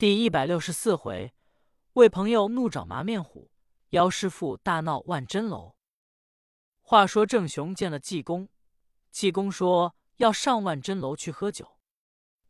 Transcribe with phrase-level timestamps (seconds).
[0.00, 1.34] 第一百六十四回，
[1.92, 3.50] 为朋友怒找麻面虎，
[3.90, 5.76] 妖师傅大闹万真楼。
[6.80, 8.48] 话说郑雄见了济公，
[9.10, 11.76] 济公说要上万真楼去喝酒。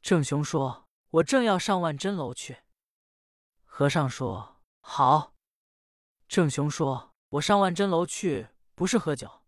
[0.01, 2.59] 郑雄说：“我正要上万真楼去。”
[3.67, 5.35] 和尚说：“好。”
[6.29, 8.47] 郑雄说：“我上万真楼去
[8.77, 9.43] 不是喝酒，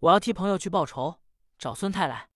[0.00, 1.22] 我要替朋友去报仇，
[1.56, 2.28] 找孙太来。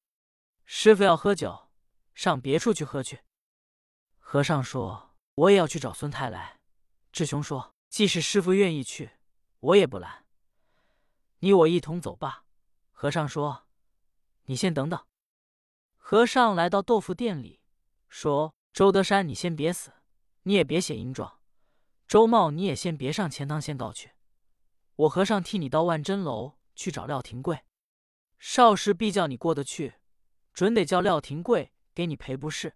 [0.65, 1.69] 师傅要喝酒，
[2.15, 3.21] 上别处去喝去。”
[4.29, 6.59] 和尚说：“我也要去找孙太来。”
[7.13, 9.13] 智雄说：“既是师傅愿意去，
[9.61, 10.27] 我也不拦。
[11.39, 12.45] 你我一同走吧。”
[12.91, 13.69] 和尚说
[14.47, 15.01] ：“你先等等。”
[15.97, 17.61] 和尚来到豆腐店里，
[18.09, 19.93] 说：“周德山，你先别死，
[20.43, 21.39] 你也别写阴状。
[22.09, 24.11] 周茂，你也先别上钱塘县告去。
[24.97, 27.61] 我和尚替你到万真楼去找廖廷贵。
[28.41, 29.95] 少时必叫你过得去，
[30.53, 32.75] 准得叫廖廷贵给你赔不是。”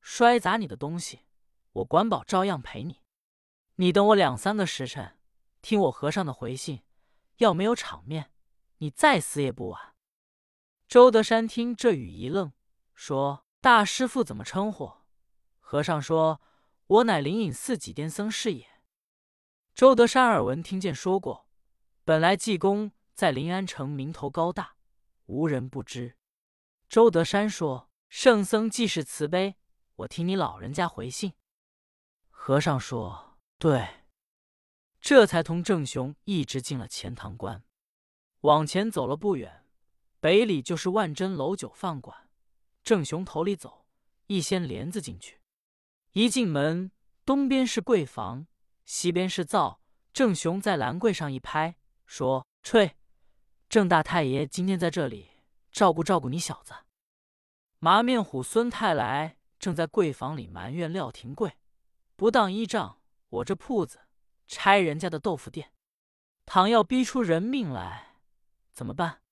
[0.00, 1.26] 摔砸你的东西，
[1.72, 3.02] 我管保照样赔你。
[3.76, 5.18] 你等我两三个时辰，
[5.62, 6.82] 听我和尚的回信。
[7.36, 8.32] 要没有场面，
[8.78, 9.94] 你再死也不晚。
[10.88, 12.52] 周德山听这语一愣，
[12.94, 14.92] 说：“大师傅怎么称呼？”
[15.60, 16.40] 和尚说
[16.86, 18.66] ：“我乃灵隐寺几癫僧是也。”
[19.76, 21.46] 周德山耳闻听见说过，
[22.02, 24.74] 本来济公在临安城名头高大，
[25.26, 26.16] 无人不知。
[26.88, 29.54] 周德山说：“圣僧既是慈悲。”
[29.98, 31.32] 我听你老人家回信，
[32.30, 34.04] 和尚说：“对。”
[35.00, 37.64] 这才同郑雄一直进了钱塘关。
[38.42, 39.66] 往前走了不远，
[40.20, 42.30] 北里就是万真楼酒饭馆。
[42.84, 43.86] 郑雄头里走，
[44.28, 45.40] 一掀帘子进去。
[46.12, 46.92] 一进门，
[47.24, 48.46] 东边是柜房，
[48.84, 49.80] 西边是灶。
[50.12, 52.96] 郑雄在栏柜上一拍，说：“吹，
[53.68, 55.30] 郑大太爷今天在这里
[55.72, 56.72] 照顾照顾你小子。”
[57.80, 59.37] 麻面虎孙太来。
[59.58, 61.56] 正在柜房里埋怨廖廷贵
[62.16, 64.00] 不当依仗我这铺子
[64.46, 65.72] 拆人家的豆腐店，
[66.46, 68.16] 倘要逼出人命来，
[68.72, 69.22] 怎么办？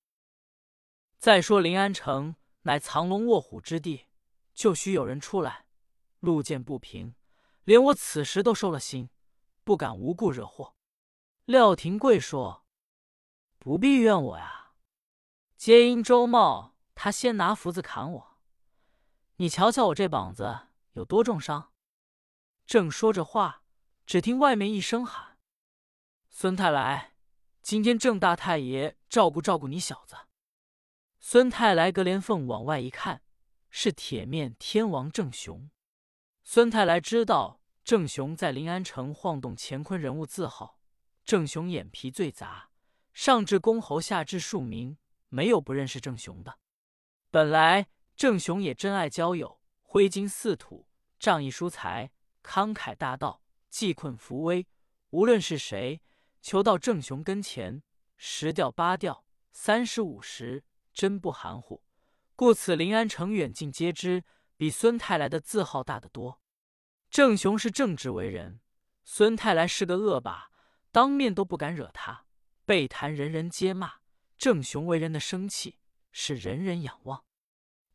[1.17, 4.05] 再说临安城乃藏龙卧虎之地，
[4.53, 5.65] 就须有人出来。
[6.19, 7.15] 路见不平，
[7.63, 9.09] 连我此时都收了心，
[9.63, 10.75] 不敢无故惹祸。
[11.45, 12.65] 廖廷贵说
[13.57, 14.73] ：“不必怨我呀，
[15.55, 18.26] 皆因周茂他先拿斧子砍我。”
[19.39, 20.61] 你瞧瞧我这膀子
[20.93, 21.71] 有多重伤！
[22.65, 23.61] 正说着话，
[24.03, 25.37] 只听外面一声喊
[26.27, 27.13] ：“孙太来，
[27.61, 30.15] 今天郑大太爷照顾照顾你小子。”
[31.21, 33.21] 孙太来隔帘缝往外一看，
[33.69, 35.69] 是铁面天王郑雄。
[36.43, 40.79] 孙太来知道郑雄在临安城晃动乾坤人物字号，
[41.23, 42.71] 郑雄眼皮最杂，
[43.13, 44.97] 上至公侯，下至庶民，
[45.29, 46.57] 没有不认识郑雄的。
[47.29, 47.89] 本来。
[48.17, 50.87] 郑雄也真爱交友，挥金似土，
[51.19, 52.09] 仗义疏财，
[52.41, 54.65] 慷慨大道，济困扶危。
[55.11, 56.01] 无论是谁，
[56.41, 57.83] 求到郑雄跟前，
[58.15, 61.83] 十吊八吊，三十五十，真不含糊。
[62.35, 64.23] 故此临安城远近皆知，
[64.57, 66.41] 比孙太来的字号大得多。
[67.11, 68.61] 郑雄是正直为人，
[69.03, 70.49] 孙太来是个恶霸，
[70.91, 72.25] 当面都不敢惹他，
[72.65, 73.97] 背谈人人皆骂。
[74.39, 75.77] 郑雄为人的生气，
[76.11, 77.26] 是人人仰望。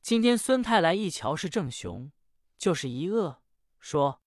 [0.02, 2.10] 今天孙太来一瞧是郑雄，
[2.58, 3.40] 就是一恶，
[3.78, 4.20] 说：“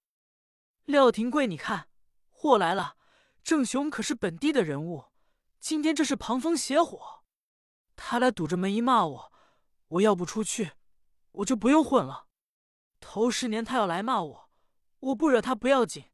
[0.85, 1.89] 廖廷贵，你看
[2.29, 2.95] 祸来了。
[3.43, 5.07] 郑雄可是本地的人物，
[5.59, 7.25] 今天这是旁风邪火，
[7.97, 9.33] 他来堵着门一骂我，
[9.89, 10.71] 我要不出去，
[11.33, 12.27] 我就不用混了。
[13.01, 14.49] 头十年他要来骂我，
[14.99, 16.05] 我不惹他不要紧，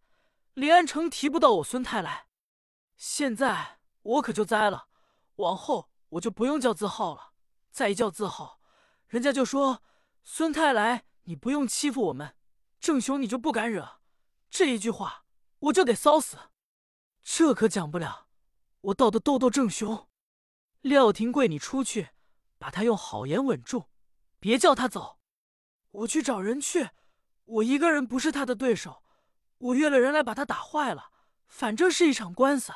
[0.56, 2.26] 李安成提不到我孙太来。
[2.98, 4.88] 现在我可就栽了，
[5.36, 7.34] 往后我就不用叫字号了，
[7.70, 8.60] 再一叫字号。”
[9.12, 9.84] 人家就说
[10.24, 12.34] ：“孙太来，你不用欺负我们，
[12.80, 14.00] 郑雄你就不敢惹。”
[14.50, 15.26] 这一句话，
[15.60, 16.38] 我就得骚死。
[17.22, 18.30] 这可讲不了，
[18.80, 20.08] 我倒得斗斗郑雄。
[20.80, 22.12] 廖廷贵，你出去，
[22.58, 23.88] 把他用好言稳住，
[24.40, 25.20] 别叫他走。
[25.92, 26.92] 我去找人去，
[27.44, 29.04] 我一个人不是他的对手，
[29.58, 31.12] 我约了人来把他打坏了，
[31.50, 32.72] 反正是一场官司。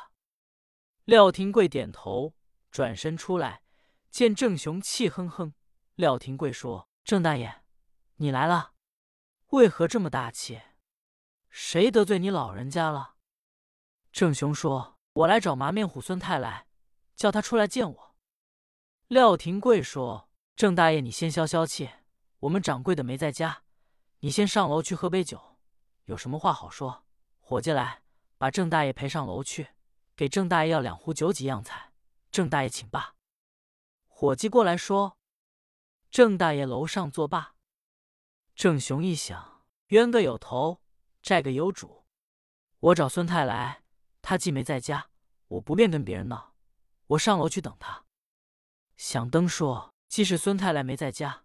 [1.04, 2.34] 廖廷贵点头，
[2.70, 3.62] 转身出来，
[4.10, 5.54] 见郑雄气哼哼。
[5.96, 7.62] 廖廷贵说：“郑大爷，
[8.16, 8.74] 你来了，
[9.46, 10.60] 为何这么大气？
[11.48, 13.14] 谁得罪你老人家了？”
[14.12, 16.66] 郑雄说：“我来找麻面虎孙太来，
[17.14, 18.16] 叫他出来见我。”
[19.08, 21.88] 廖廷贵说：“郑大爷，你先消消气，
[22.40, 23.62] 我们掌柜的没在家，
[24.18, 25.56] 你先上楼去喝杯酒，
[26.04, 27.06] 有什么话好说。
[27.40, 28.02] 伙计来，
[28.36, 29.68] 把郑大爷陪上楼去，
[30.14, 31.94] 给郑大爷要两壶酒几样菜。
[32.30, 33.14] 郑大爷请罢。”
[34.04, 35.15] 伙计过来说。
[36.16, 37.56] 郑大爷楼上作罢。
[38.54, 40.80] 郑雄一想，冤个有头，
[41.20, 42.06] 债个有主。
[42.78, 43.82] 我找孙太来，
[44.22, 45.10] 他既没在家，
[45.46, 46.54] 我不便跟别人闹，
[47.08, 48.06] 我上楼去等他。
[48.96, 51.44] 响灯说：“既是孙太来没在家，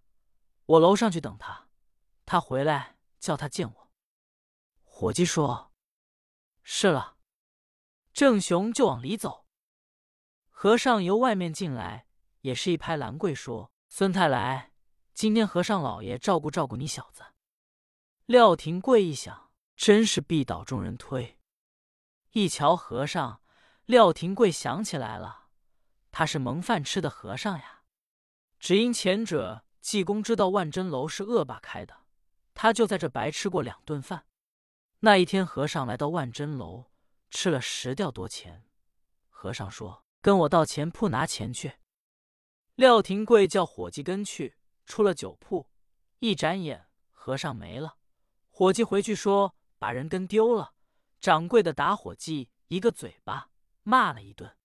[0.63, 1.67] 我楼上去等他，
[2.25, 3.91] 他回来叫他见我。”
[4.85, 5.73] 伙计说
[6.63, 7.17] ：“是了。”
[8.13, 9.45] 郑雄就往里走。
[10.49, 12.07] 和尚由外面进来，
[12.39, 14.71] 也是一拍兰桂说：“孙太来，
[15.13, 17.25] 今天和尚老爷照顾照顾你小子。”
[18.25, 21.37] 廖廷贵一想，真是必倒众人推。
[22.31, 23.41] 一瞧和尚，
[23.83, 25.49] 廖廷贵想起来了。
[26.09, 27.81] 他是蒙饭吃的和尚呀，
[28.59, 32.05] 只因前者济公知道万真楼是恶霸开的，
[32.53, 34.25] 他就在这白吃过两顿饭。
[34.99, 36.85] 那一天，和尚来到万真楼，
[37.29, 38.65] 吃了十吊多钱。
[39.27, 41.73] 和尚说：“跟我到钱铺拿钱去。”
[42.81, 44.57] 廖廷贵叫伙计跟去，
[44.87, 45.69] 出了酒铺，
[46.17, 47.97] 一眨眼，和尚没了。
[48.49, 50.73] 伙计回去说把人跟丢了，
[51.19, 53.51] 掌柜的打伙计一个嘴巴，
[53.83, 54.57] 骂了一顿。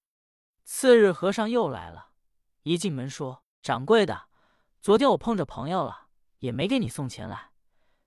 [0.65, 2.13] 次日，和尚又来了，
[2.63, 4.31] 一进门说：“掌柜的，
[4.81, 6.09] 昨天我碰着朋友了，
[6.39, 7.51] 也没给你送钱来。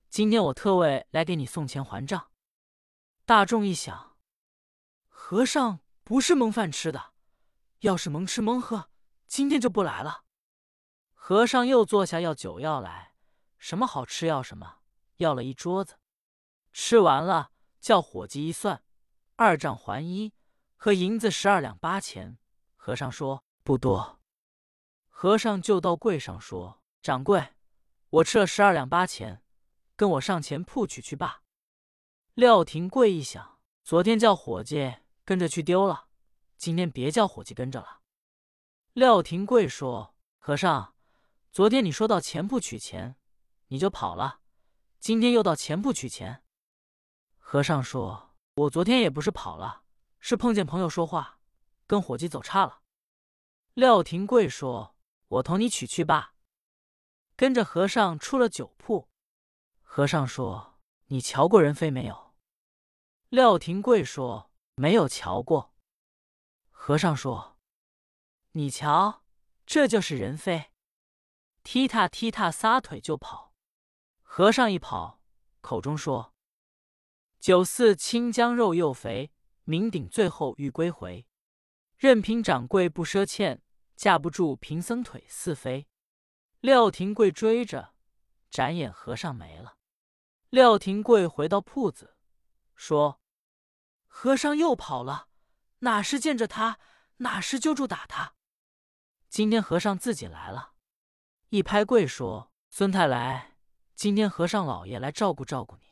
[0.08, 2.32] 今天我特为来给你送钱还账。”
[3.24, 4.16] 大众一想，
[5.08, 7.12] 和尚不是蒙饭吃的，
[7.82, 8.90] 要是蒙吃蒙喝，
[9.30, 10.24] 今天就不来了。
[11.14, 13.14] 和尚又坐下要酒要来，
[13.58, 14.78] 什么好吃要什么，
[15.18, 16.00] 要了一桌子。
[16.72, 18.82] 吃完了，叫伙计一算，
[19.36, 20.34] 二账还一，
[20.74, 22.38] 和银子十二两八钱。
[22.74, 24.20] 和尚说：“不多。”
[25.08, 27.54] 和尚就到柜上说：“掌柜，
[28.08, 29.44] 我吃了十二两八钱，
[29.94, 31.42] 跟我上前铺取去罢。”
[32.34, 36.08] 廖廷贵一想，昨天叫伙计跟着去丢了，
[36.56, 37.99] 今天别叫伙计跟着了。
[38.92, 40.94] 廖廷贵说：“和尚，
[41.52, 43.16] 昨天你说到钱铺取钱，
[43.68, 44.40] 你就跑了，
[44.98, 46.42] 今天又到钱铺取钱。”
[47.38, 49.84] 和尚说：“我昨天也不是跑了，
[50.18, 51.38] 是碰见朋友说话。”
[51.86, 52.82] 跟伙计走岔了，
[53.74, 54.96] 廖廷贵说
[55.28, 56.34] ：“我同你取去吧。”
[57.36, 59.08] 跟着和尚出了酒铺。
[59.82, 62.34] 和尚说：“你瞧过人非没有？”
[63.30, 65.74] 廖廷贵说：“没有瞧过。”
[66.70, 67.49] 和尚说
[68.52, 69.22] ：“你瞧，
[69.64, 70.72] 这就是人非。”
[71.62, 73.54] 踢踏踢踏，撒腿就跑。
[74.22, 75.20] 和尚一跑，
[75.60, 76.34] 口中说
[77.38, 79.30] ：“酒肆清江肉又肥，
[79.66, 81.26] 酩酊最后欲归回。”
[81.98, 83.62] 任凭掌柜不赊欠，
[83.94, 85.86] 架不住贫僧腿似飞。
[86.60, 87.94] 廖廷贵追着，
[88.50, 89.76] 眨眼和尚没了。
[90.48, 92.16] 廖廷贵回到铺子，
[92.74, 93.20] 说
[94.08, 95.28] ：“和尚又跑了，
[95.80, 96.80] 哪时见着他，
[97.18, 98.34] 哪时揪住打他。
[99.30, 100.72] 今天和尚自己来了，
[101.50, 103.56] 一拍柜说：‘孙太来，
[103.94, 105.84] 今天和尚老爷来照顾照顾你。’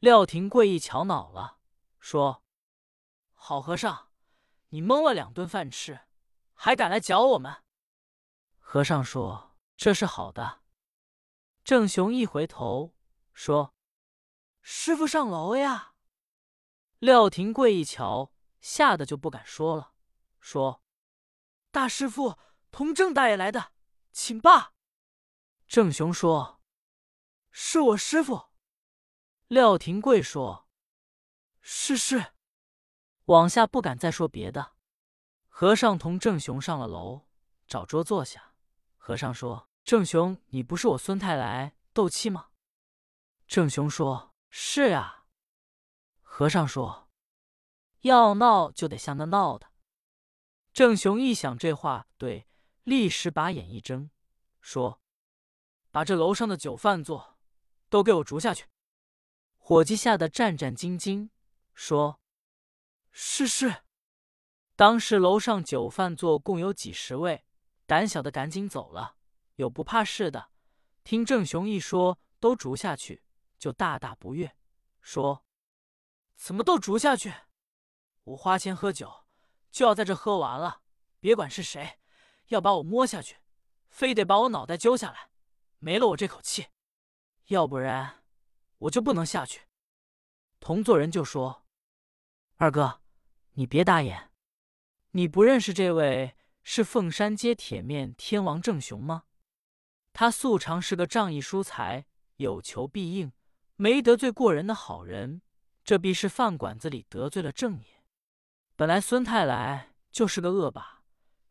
[0.00, 1.58] 廖廷贵一瞧恼了，
[2.00, 2.42] 说
[3.32, 4.08] ：‘好和尚。’
[4.70, 6.00] 你蒙了两顿饭吃，
[6.54, 7.62] 还敢来搅我们？
[8.58, 10.62] 和尚说：“这是好的。”
[11.62, 12.96] 郑雄一回头
[13.32, 13.72] 说
[14.62, 15.94] ：“师傅上楼呀！”
[16.98, 19.92] 廖廷贵一瞧，吓得就不敢说了，
[20.40, 20.81] 说
[21.72, 22.38] ：“大师傅
[22.70, 23.72] 同郑大爷来的，
[24.12, 24.74] 请罢。”
[25.66, 26.60] 郑雄说
[27.50, 28.50] ：“是我师傅。”
[29.48, 30.68] 廖廷贵说
[31.62, 32.34] ：“是是。”
[33.26, 34.74] 往下不敢再说别的。
[35.48, 37.28] 和尚同郑雄上了楼，
[37.66, 38.54] 找桌坐下。
[38.96, 42.50] 和尚说：“郑雄，你不是我孙太来斗气吗？”
[43.48, 45.24] 郑雄说：“是呀。”
[46.20, 47.08] 和尚说
[48.02, 49.71] ：“要闹就得像那闹的。”
[50.72, 52.48] 郑雄一想这话对，
[52.84, 54.08] 立时把眼一睁，
[54.60, 55.02] 说
[55.92, 57.38] ：“把这楼上的酒饭座
[57.90, 58.66] 都给我逐下去。”
[59.58, 61.28] 伙计吓得战战兢兢，
[61.74, 62.18] 说。
[63.14, 63.84] 是是，
[64.74, 67.44] 当时楼上酒饭座共有几十位，
[67.84, 69.16] 胆小的赶紧走了，
[69.56, 70.50] 有不怕事的，
[71.04, 73.22] 听郑雄一说，都逐下去，
[73.58, 74.56] 就大大不悦，
[75.02, 75.44] 说
[76.36, 77.30] ：“怎么都逐下去？
[78.24, 79.21] 我花钱喝酒，
[79.72, 80.82] 就要在这喝完了，
[81.18, 81.98] 别管是谁，
[82.48, 83.38] 要把我摸下去，
[83.88, 85.30] 非得把我脑袋揪下来，
[85.80, 86.66] 没了我这口气，
[87.48, 88.22] 要不然
[88.78, 89.62] 我就不能下去。”
[90.60, 91.64] 同座人就说
[92.58, 93.00] ：“二哥。”
[93.54, 94.30] 你别打眼，
[95.10, 99.24] 你不认识这位是凤山街铁面天王郑雄吗？
[100.14, 103.30] 他素常是个仗义疏财、有求必应、
[103.76, 105.42] 没得罪过人的好人。
[105.84, 108.01] 这必是饭馆子里得罪了郑爷。
[108.74, 111.02] 本来孙太来就是个恶霸，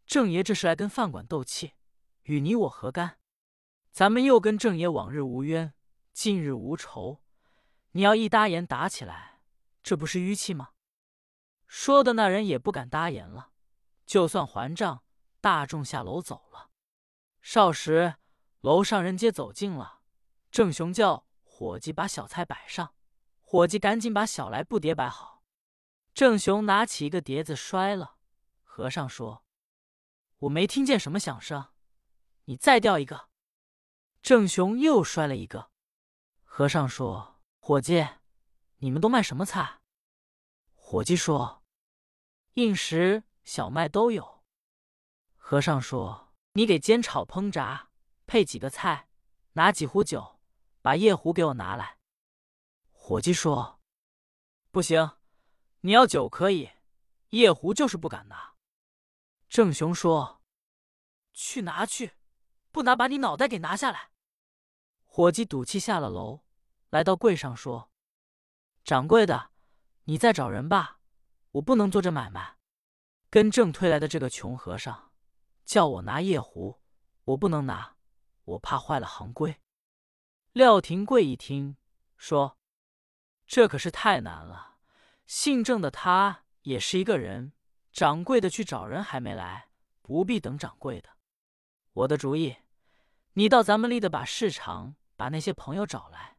[0.06, 1.74] 郑爷这是来跟饭馆斗气，
[2.24, 3.20] 与你我何干？
[3.92, 5.74] 咱们又跟郑爷往日无冤，
[6.13, 7.22] 近日无仇，
[7.92, 9.42] 你要一搭言打起来，
[9.84, 10.70] 这不是淤气吗？”
[11.68, 13.51] 说的那人也不敢搭言了，
[14.06, 15.04] 就算还账，
[15.40, 16.72] 大众下楼走了。
[17.40, 18.16] 少时，
[18.62, 20.00] 楼上人皆走近了，
[20.50, 22.94] 郑雄叫伙计把小菜摆上，
[23.40, 25.31] 伙计赶紧把小来布碟摆好。
[26.13, 28.18] 郑雄拿起一个碟子摔了，
[28.63, 29.46] 和尚说
[30.39, 31.68] ：“我没听见什么响声，
[32.46, 33.30] 你再掉一个。”
[34.22, 35.72] 郑雄又摔了一个，
[36.44, 38.08] 和尚说：“伙计，
[38.77, 39.82] 你们都卖什么菜？”
[40.75, 41.63] 伙计说
[42.56, 44.44] ：“硬食、小麦都有。”
[45.38, 47.89] 和尚说：“你给煎炒烹炸
[48.27, 49.08] 配几个菜，
[49.53, 50.39] 拿几壶酒，
[50.82, 51.98] 把夜壶给我拿来。”
[52.91, 53.80] 伙计说
[54.70, 55.18] ：“不行，
[55.82, 56.72] 你要酒可以，
[57.30, 58.56] 夜壶就是不敢拿。”
[59.50, 60.42] 郑雄说
[61.34, 62.14] ：“去拿去，
[62.72, 64.12] 不拿把你脑袋给拿下来。”
[65.04, 66.46] 伙计赌气下了楼，
[66.90, 67.92] 来到柜上说
[68.86, 69.52] ：“掌柜的，
[70.06, 71.02] 你再找人吧，
[71.52, 72.58] 我不能做这买卖。
[73.30, 75.12] 跟正推来的这个穷和尚，
[75.66, 76.82] 叫我拿夜壶，
[77.26, 77.98] 我不能拿，
[78.44, 79.60] 我怕坏了行规。”
[80.54, 81.78] 廖廷贵一听，
[82.18, 82.58] 说
[83.48, 84.71] ：“这可是太难了。
[85.32, 87.54] 姓郑的他也是一个人，
[87.94, 89.70] 掌柜的去找人还没来，
[90.02, 91.12] 不必等掌柜的。
[91.94, 92.58] 我的主意，
[93.36, 96.38] 你到咱们立的把市场。”把那些朋友找来，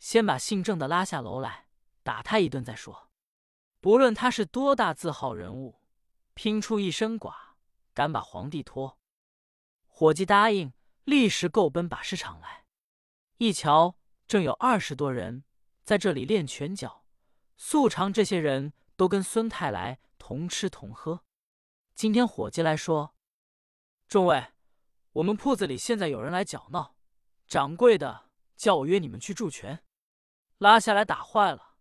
[0.00, 1.68] 先把姓郑的拉下楼来，
[2.02, 3.08] 打他一顿再说。
[3.80, 5.80] 不论他是多大字号人物，
[6.34, 7.56] 拼出一身剐，
[7.94, 8.98] 敢把皇帝拖。
[9.86, 10.72] 伙计答应，
[11.04, 12.64] 立时够奔把市场来。
[13.38, 13.96] 一瞧，
[14.26, 15.44] 正有二十多人
[15.84, 17.03] 在这里练拳脚。
[17.56, 21.24] 素常这些人都跟孙太来同吃同喝。
[21.94, 23.14] 今天伙计来说
[24.08, 24.52] ：“众位，
[25.12, 26.96] 我们铺子里现在有人来搅闹，
[27.46, 28.22] 掌柜的。”
[28.56, 29.84] 叫我约你们去助拳，
[30.58, 31.74] 拉下来打坏了，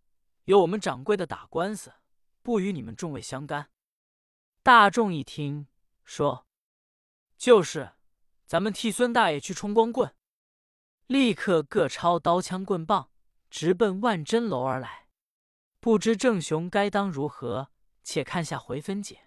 [0.45, 1.93] 由我们掌柜的打官司，
[2.41, 3.69] 不与你们众位相干。
[4.63, 5.67] 大众一听，
[6.03, 6.47] 说
[7.37, 7.91] ：“就是，
[8.47, 10.15] 咱们替孙大爷去冲光棍。”
[11.05, 13.11] 立刻各抄刀枪棍棒，
[13.51, 15.02] 直奔万珍楼而来。
[15.83, 17.67] 不知正雄该当如何？
[18.05, 19.23] 且看下回分解。